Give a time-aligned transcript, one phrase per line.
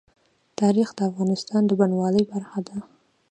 [0.59, 2.77] تاریخ د افغانستان د بڼوالۍ برخه ده.